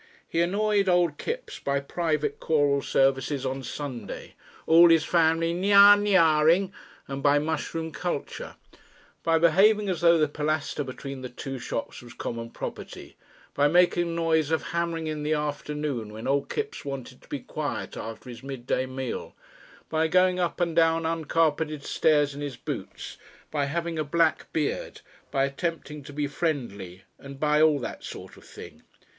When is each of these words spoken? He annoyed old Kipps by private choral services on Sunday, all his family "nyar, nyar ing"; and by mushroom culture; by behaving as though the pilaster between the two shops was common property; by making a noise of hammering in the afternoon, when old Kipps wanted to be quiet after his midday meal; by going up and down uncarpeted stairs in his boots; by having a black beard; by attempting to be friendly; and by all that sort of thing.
He 0.27 0.41
annoyed 0.41 0.89
old 0.89 1.19
Kipps 1.19 1.59
by 1.59 1.79
private 1.79 2.39
choral 2.39 2.81
services 2.81 3.45
on 3.45 3.61
Sunday, 3.61 4.33
all 4.65 4.89
his 4.89 5.03
family 5.03 5.53
"nyar, 5.53 5.95
nyar 5.95 6.49
ing"; 6.49 6.73
and 7.07 7.21
by 7.21 7.37
mushroom 7.37 7.91
culture; 7.91 8.55
by 9.21 9.37
behaving 9.37 9.89
as 9.89 10.01
though 10.01 10.17
the 10.17 10.27
pilaster 10.27 10.83
between 10.83 11.21
the 11.21 11.29
two 11.29 11.59
shops 11.59 12.01
was 12.01 12.15
common 12.15 12.49
property; 12.49 13.15
by 13.53 13.67
making 13.67 14.07
a 14.07 14.11
noise 14.11 14.49
of 14.49 14.63
hammering 14.73 15.05
in 15.05 15.21
the 15.21 15.33
afternoon, 15.33 16.11
when 16.11 16.27
old 16.27 16.49
Kipps 16.49 16.83
wanted 16.83 17.21
to 17.21 17.27
be 17.27 17.39
quiet 17.39 17.95
after 17.95 18.27
his 18.27 18.41
midday 18.41 18.87
meal; 18.87 19.35
by 19.87 20.07
going 20.07 20.39
up 20.39 20.59
and 20.59 20.75
down 20.75 21.05
uncarpeted 21.05 21.83
stairs 21.83 22.33
in 22.33 22.41
his 22.41 22.57
boots; 22.57 23.17
by 23.51 23.65
having 23.65 23.99
a 23.99 24.03
black 24.03 24.51
beard; 24.51 25.01
by 25.29 25.45
attempting 25.45 26.01
to 26.01 26.11
be 26.11 26.25
friendly; 26.25 27.03
and 27.19 27.39
by 27.39 27.61
all 27.61 27.77
that 27.77 28.03
sort 28.03 28.35
of 28.35 28.43
thing. 28.43 28.81